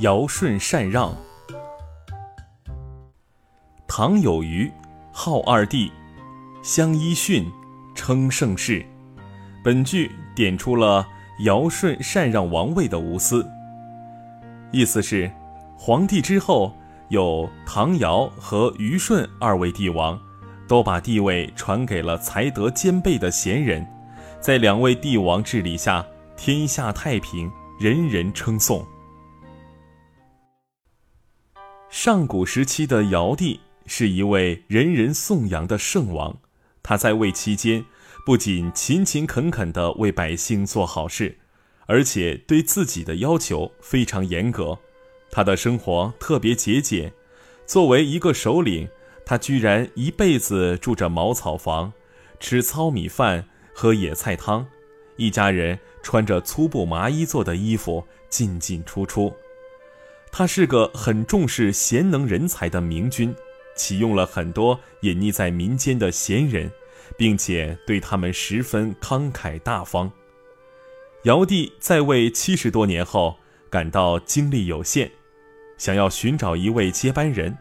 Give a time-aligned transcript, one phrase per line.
[0.00, 1.14] 尧舜禅让。
[3.88, 4.70] 唐有虞，
[5.10, 5.90] 号二帝，
[6.62, 7.50] 相揖逊，
[7.94, 8.84] 称盛世。
[9.64, 11.06] 本句点出了
[11.44, 13.46] 尧舜禅让王位的无私。
[14.70, 15.30] 意思是，
[15.78, 16.74] 皇帝之后
[17.08, 20.20] 有唐尧和虞舜二位帝王，
[20.68, 23.86] 都把地位传给了才德兼备的贤人。
[24.42, 26.04] 在两位帝王治理下，
[26.36, 27.50] 天下太平，
[27.80, 28.86] 人人称颂。
[31.88, 36.36] 上古时期的尧帝是一位人人颂扬的圣王，
[36.82, 37.84] 他在位期间
[38.24, 41.38] 不仅勤勤恳恳地为百姓做好事，
[41.86, 44.76] 而且对自己的要求非常严格。
[45.30, 47.12] 他的生活特别节俭，
[47.66, 48.88] 作为一个首领，
[49.24, 51.92] 他居然一辈子住着茅草房，
[52.40, 54.66] 吃糙米饭，喝野菜汤，
[55.16, 59.32] 一家人穿着粗布麻衣做的衣服进进出出。
[60.38, 63.34] 他是个很重视贤能人才的明君，
[63.74, 66.70] 启用了很多隐匿在民间的贤人，
[67.16, 70.12] 并且对他们十分慷慨大方。
[71.22, 73.34] 尧帝在位七十多年后，
[73.70, 75.10] 感到精力有限，
[75.78, 77.56] 想要寻找一位接班人。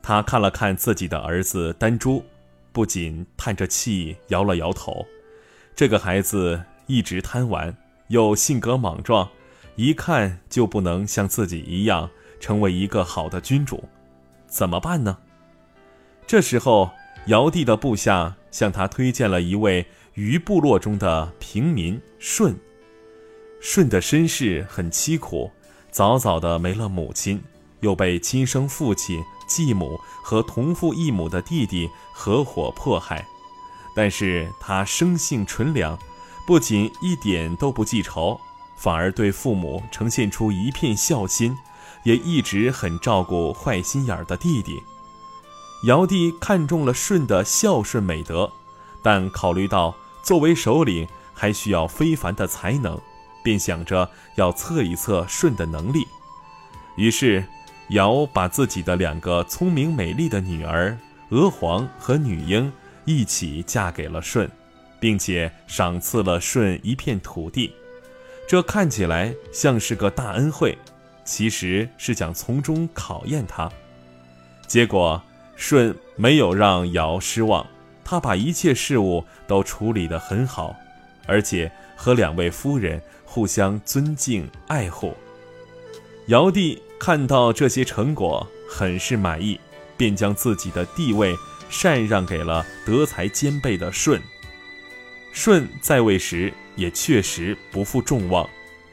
[0.00, 2.24] 他看了看自己的儿子丹朱，
[2.70, 5.04] 不仅叹着气，摇了摇头
[5.74, 7.76] ：“这个孩子一直贪玩，
[8.10, 9.28] 又性格莽撞。”
[9.80, 13.82] 一看就不能像自己一样成为一个好的君主，
[14.46, 15.16] 怎么办呢？
[16.26, 16.90] 这时候，
[17.28, 22.54] 尧帝的部下向他推荐了一位虞部落中的平民舜。
[23.62, 25.50] 舜的身世很凄苦，
[25.90, 27.42] 早早的没了母亲，
[27.80, 33.26] 又被亲生父亲、继母和同父异母的弟弟合伙迫害。
[33.96, 35.98] 但是他生性纯良，
[36.46, 38.38] 不仅一点都不记仇。
[38.80, 41.54] 反而对父母呈现出一片孝心，
[42.02, 44.82] 也一直很照顾坏心眼儿的弟弟。
[45.84, 48.50] 尧帝看中了舜的孝顺美德，
[49.02, 52.98] 但考虑到作为首领还需要非凡的才能，
[53.42, 56.06] 便想着要测一测舜的能力。
[56.96, 57.44] 于是，
[57.90, 60.96] 尧把自己的两个聪明美丽的女儿
[61.28, 62.72] 娥皇和女英
[63.04, 64.50] 一起嫁给了舜，
[64.98, 67.70] 并且赏赐了舜一片土地。
[68.50, 70.76] 这看起来像是个大恩惠，
[71.24, 73.70] 其实是想从中考验他。
[74.66, 75.22] 结果
[75.54, 77.64] 舜没有让尧失望，
[78.04, 80.74] 他把一切事物都处理得很好，
[81.28, 85.14] 而且和两位夫人互相尊敬爱护。
[86.26, 89.60] 尧帝看到这些成果，很是满意，
[89.96, 91.36] 便将自己的地位
[91.70, 94.20] 禅让给了德才兼备的舜。
[95.32, 96.52] 舜在位时。
[96.76, 98.48] 也确实不负众望，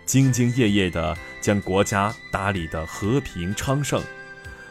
[0.06, 4.04] 兢兢业业地将国家打理得和平昌盛。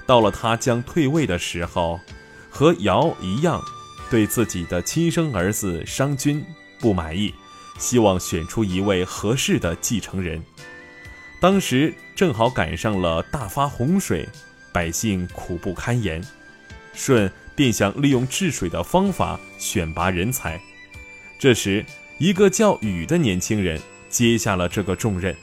[0.05, 1.99] 到了他将退位的时候，
[2.51, 3.63] 和尧一样，
[4.11, 6.45] 对自己的亲生儿子商君
[6.79, 7.33] 不满意，
[7.79, 10.43] 希望选出一位合适的继承人。
[11.41, 14.29] 当时正好赶上了大发洪水，
[14.75, 16.23] 百姓苦不堪言，
[16.93, 20.61] 舜便想利用治水的方法选拔人才。
[21.39, 21.85] 这时。
[22.19, 25.37] 一个叫禹的年轻人接下了这个重任，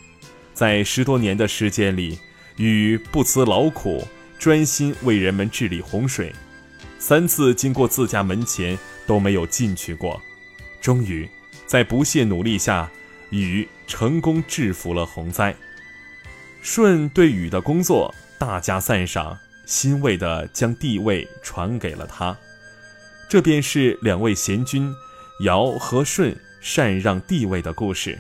[0.56, 2.18] 在十多年的时间里，
[2.58, 4.08] 禹不辞劳苦，
[4.40, 6.34] 专心为人们治理洪水，
[6.98, 10.20] 三次经过自家门前都没有进去过。
[10.82, 11.30] 终于，
[11.68, 12.90] 在不懈努力下，
[13.30, 15.56] 禹成功制服了洪灾。
[16.64, 19.38] 舜对禹的工作大加赞赏，
[19.68, 22.36] 欣慰地将帝位传给了他。
[23.30, 24.92] 这便是两位贤君，
[25.42, 26.36] 尧和舜。
[26.66, 28.18] 禅让帝位的故事。